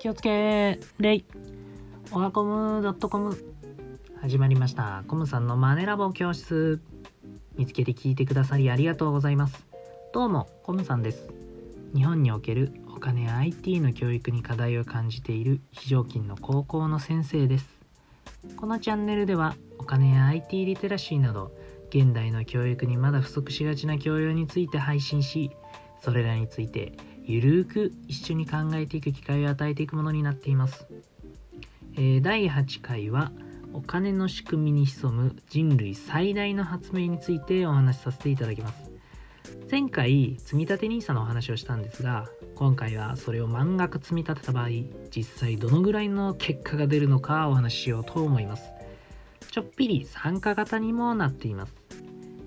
[0.00, 1.24] 気をつけレイ
[2.12, 3.36] オハコム .com
[4.20, 5.04] 始まりました。
[5.08, 6.80] コムさんのマネラボ教室。
[7.56, 9.66] 見つけて聞いてくださりありがとうございます。
[10.12, 11.28] どうもコムさんです。
[11.94, 17.68] 日本におけるお金や IT の教育に課題を感じている非常勤の高校の先生です。
[18.56, 21.52] このチャンネルではお金や IT リテラシーなど
[21.88, 25.50] 現代の教育にまだ不足しがちな教養について配信し
[26.00, 26.92] それらについて
[27.28, 30.86] ゆるーく一緒に考えていく機会を与えていくものになっています、
[31.94, 33.32] えー、第8回は
[33.72, 38.90] お金の仕組みに潜む人類最大の発明についてお話しさせていただきます。
[39.70, 44.68] 前回積立 NISA のお話をしたんですが今回はそれを満額積み立てた場合
[45.10, 48.70] 実際どのぐらいの結果が出るのかお話ししようと思います。
[49.50, 51.74] ちょっぴり参加型にもなっています。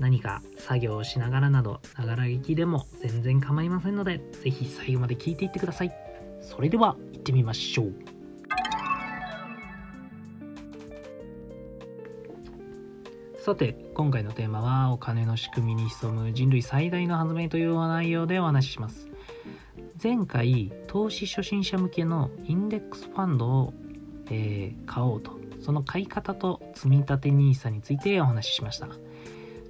[0.00, 5.92] 何か作業をしながらなどながら聞きでも全然構いませんので是非最後まで聞いていってください。
[6.40, 7.94] それでは行ってみましょう。
[13.38, 19.06] さて今回のテーマはお金の仕組みに潜む人類最大の発明という内容でお話しします。
[20.02, 23.74] 前回投資初心者向けのインデックスファンドを、
[24.30, 28.88] えー、買おうとその買い方と積み立て NISA についてお話ししました。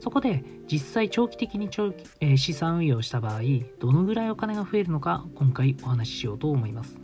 [0.01, 3.41] そこで実際長期的に長期、えー、資産運用した場合
[3.79, 6.97] どのぐらいお金が増えるのか今回お話ししようと思います。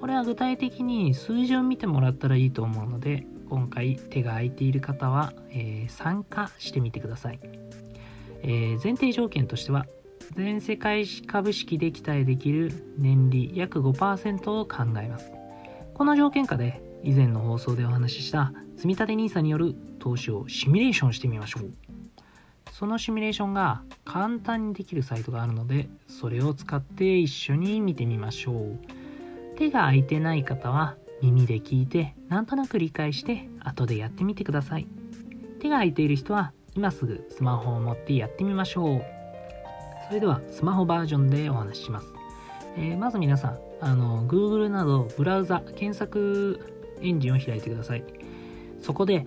[0.00, 7.40] これは具体的に数字を見てもらったらいいと思うので今回手が空いている方は、えー、参加してみてください、
[8.42, 9.86] えー、前提条件としては
[10.34, 15.32] 全世界株式で期待できる年利約5%を考えます。
[15.94, 21.85] この条件下で以前の放送でお話しした積立 NISA による投資をシミュレーションしてみましょう。
[22.78, 28.78] そのシミュレーションが簡単にできるサイトがあるのでそれを使って一緒に見てみましょう。
[29.56, 34.86] 手が空いてない方は耳で聞いてなんとなく理解して後でやってみてください。
[35.58, 39.02] 手が空いている人は今すぐスマホを持ってやってみましょう。
[40.08, 42.12] それではスマホバージョンでお話しします、
[42.76, 46.60] えー、まず皆さんあの Google などブラウザ検索
[47.00, 48.04] エンジンを開いてください。
[48.82, 49.26] そこで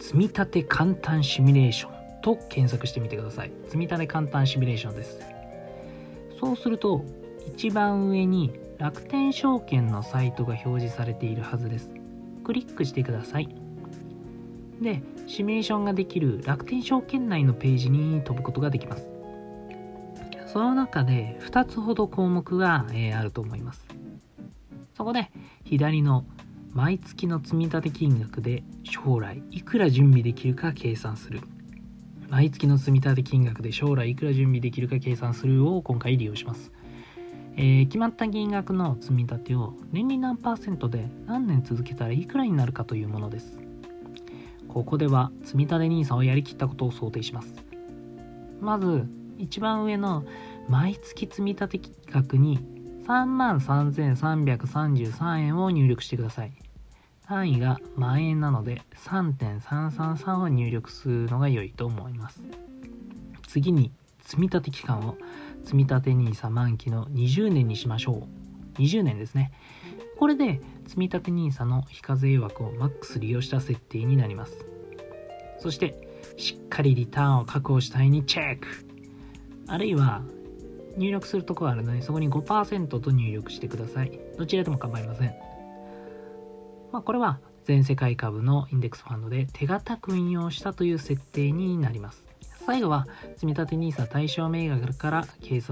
[0.00, 1.89] 積み立て簡単シミュレーション。
[2.22, 5.18] と検索してみてください積み立て簡単シミュレーションです
[6.40, 7.04] そうすると
[7.46, 11.90] 一番上に楽天証券のサイトが表示されているはずです。
[12.44, 13.54] クリックしてください。
[14.80, 19.06] で、シミュレーションができる楽天証券内のページに飛ぶことができます。
[20.46, 23.84] その中で2つほど項目が、えー、あると思います。
[24.96, 25.30] そこで
[25.64, 26.24] 左の
[26.72, 31.40] 毎月の積立金額で将来いくら準備できるか計算する。
[32.30, 36.70] 毎月の積立金額で将来いくら準備できるか計算するを今回利用します。
[37.56, 43.58] えー、決まった金額の積み立てを年利何パーセントで何年続けたらいくらになるかというものです。
[44.68, 47.52] ここでは積み立て NISA をやりきったことを想定します。
[48.60, 50.24] まず、一番上の
[50.68, 51.80] 毎月積み立て
[52.12, 52.60] 額に
[53.08, 56.52] 33,333円を入力してください。
[57.30, 62.42] 単位が万円なので3.333を入力するのが良いと思います。
[63.46, 63.92] 次に
[64.24, 65.16] 積立期間を
[65.64, 68.26] 積立 NISA 満期の20年にしましょ
[68.76, 68.80] う。
[68.80, 69.52] 20年ですね。
[70.18, 74.66] これで積立 NISA の非課税枠をマックス利用した設定になります。
[75.60, 78.66] そして、しっかりリターンを確保したいにチェック。
[79.68, 80.22] あるいは、
[80.96, 84.18] 入力するところあるので、そこに5%と入力してください。
[84.36, 85.49] どちらでも構いません。
[86.92, 92.24] まあ、これは全世界株のインデックスファンドで手堅く運用したという設定になります。
[92.66, 93.06] 最後は
[93.36, 95.62] 積立 NISA 対象銘柄から検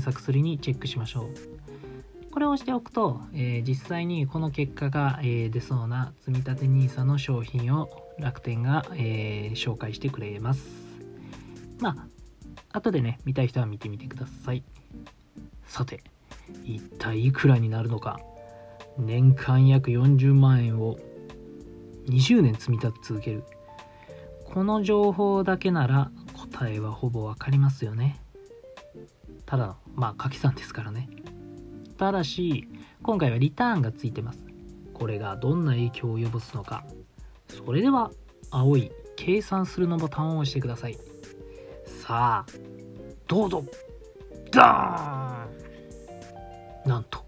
[0.00, 2.30] 索するにチェックしましょう。
[2.32, 7.88] これを押しておくと、えー、実際にこの結果が、えー、出そうな積立 NISA の商品を
[8.18, 10.66] 楽天が、えー、紹介してくれます。
[11.78, 11.90] ま
[12.72, 14.64] あ、後でね、見たい人は見てみてください。
[15.66, 16.02] さて、
[16.64, 18.18] 一体いくらになるのか。
[18.98, 20.98] 年間約40万円を
[22.06, 23.44] 20年積み立て続ける。
[24.44, 26.10] この情報だけなら
[26.52, 28.20] 答えはほぼ分かりますよね。
[29.46, 31.08] ただ、まあ掛け算ですからね。
[31.98, 32.68] ただし、
[33.02, 34.44] 今回はリターンがついてます。
[34.92, 36.84] これがどんな影響を及ぼすのか。
[37.48, 38.10] それでは、
[38.50, 40.96] 青い計算するのボタンを押してください。
[41.86, 42.52] さあ、
[43.26, 43.64] どうぞ
[44.50, 47.24] ダーンなんと、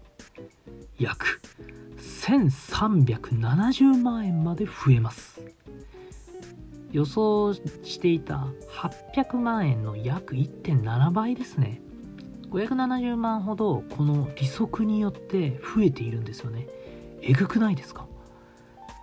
[0.97, 1.41] 約
[2.27, 5.39] 1370万円まで増えます。
[6.91, 8.47] 予想していた
[9.15, 11.81] 800万円の約1.7倍ですね。
[12.51, 16.67] 570万ほどこの利息によって増えているんですよね
[17.21, 18.07] えぐくないですか？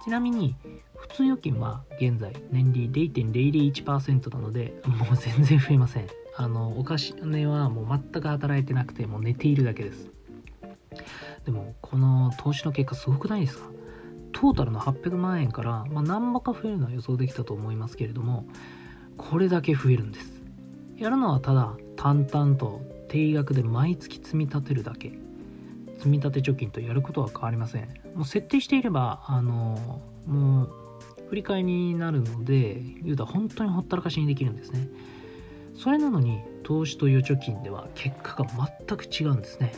[0.05, 0.57] ちなみに
[0.97, 10.11] 普通預金は現在年利0.001%なのでもう全然増えませんあのお金はもう全く働いてなくてもう寝ているだけです
[11.45, 13.71] でもこの投資の結果すごくないですか？
[14.33, 18.47] トータルの800万円から、まあ、何ぼか増えるのは予想できたと思いますけれども
[19.17, 20.43] これだけ増えるんです。
[20.97, 25.13] やるのはただ淡々と定額で毎月積み立てるだけ。
[25.99, 27.89] 積み立て貯金とやることは変わりません。
[28.15, 30.71] もう設定していればあのもう
[31.29, 34.89] 振り替えになるので言うたら本当にほったらかしにできるんですね。
[35.77, 38.49] それなのに投資と預貯金では結果が
[38.87, 39.73] 全く違うんですね。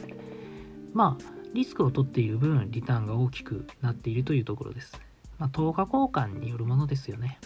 [0.95, 5.01] まあリスクを取っている分リターンが大きくなっているというところです、
[5.39, 7.39] まあ、等価交換によるものですよね。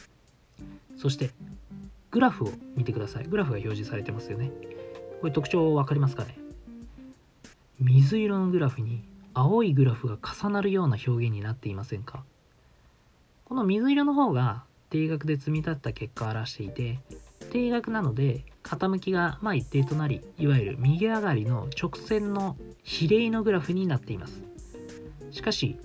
[0.96, 1.30] そして
[2.10, 3.24] グラフを見てください。
[3.24, 4.50] グラフが表示されてますよね。
[5.20, 6.36] これ特徴分かりますかね？
[7.78, 12.24] 水色のグラフに青いグラフが重なるような表現になっていませんか？
[13.44, 16.98] この水色の方が定額で積み立った結果を表していて
[17.50, 24.42] 定額なので傾きがま一定となりいわゆる右上がりの直線の比例のグラフになっています。
[25.30, 25.76] しかし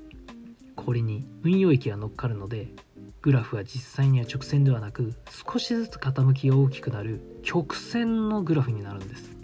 [0.75, 2.73] これに運用益が乗っかるので
[3.21, 5.13] グラフは実際には直線ではなく
[5.51, 9.35] 少しずつ傾きが大きくなる曲線のグラフになるんです。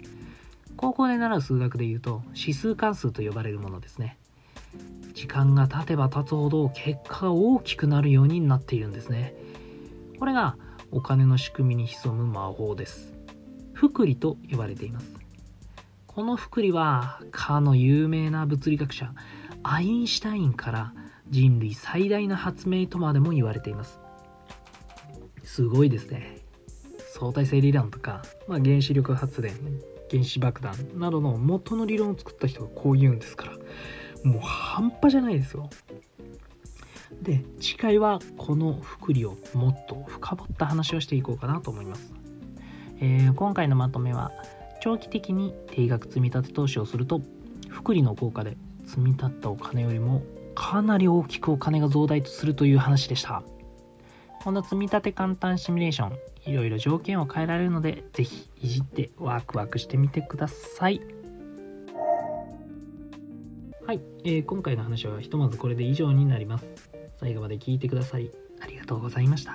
[0.76, 4.18] 高校で習う数学で言うと指数関数と呼ばれるものですね。
[5.14, 9.34] 時間が経てば経つほど結果が大きくなるようになっているんですね。
[10.18, 10.56] これが
[10.92, 13.14] お金の仕組みに潜む魔法です。
[13.72, 15.06] 複利と呼ばれています。
[16.06, 19.14] この複利はかの有名な物理学者
[19.62, 20.92] アインシュタインから
[21.30, 24.00] 人類最大の発明とまでも言われています。
[25.42, 26.38] すごいですね。
[27.14, 29.54] 相対性理論とか、まあ、原子力発電
[30.10, 33.52] 原子爆弾などの元の理論を作った人がこう言うんですから
[34.24, 35.70] もう半端じゃないですよ。
[37.22, 42.12] で次回はこの福利をもっと深掘った話をしていこうかなと思います、
[43.00, 44.32] えー、今回のまとめは
[44.80, 47.20] 長期的に定額積立投資をすると
[47.68, 50.22] 福利の効果で積み立ったお金よりも
[50.54, 53.42] かなり大きくお金が増大するという話でした。
[54.42, 56.18] この積み立て簡単シミュレーション
[56.50, 61.00] いろいろ条件を変えられるので是非いじってワクワクしてみてください。
[63.86, 66.91] はい、えー、今回の話はひとまずこれで以上になります。
[67.22, 69.52] 最後まで聞いてくださりありがとうございました。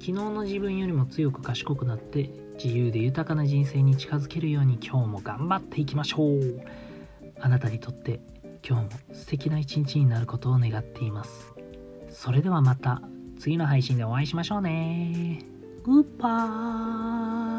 [0.00, 2.30] 昨日の自分よりも強く賢くなって
[2.62, 6.60] 自由で豊かな人生に近づけるように今日も頑張っていきましょう。
[7.38, 8.20] あなたにとって
[8.68, 11.54] 今日も素敵な一日になることを願っています。
[12.08, 13.02] それではまた
[13.38, 15.44] 次の配信でお会いしましょうね。
[15.84, 17.49] グッバイ